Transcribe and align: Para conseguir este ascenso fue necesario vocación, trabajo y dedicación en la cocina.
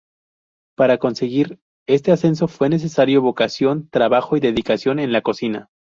Para 0.75 0.97
conseguir 0.97 1.59
este 1.87 2.11
ascenso 2.11 2.47
fue 2.47 2.69
necesario 2.69 3.21
vocación, 3.21 3.87
trabajo 3.91 4.35
y 4.35 4.39
dedicación 4.39 4.97
en 4.97 5.11
la 5.11 5.21
cocina. 5.21 5.69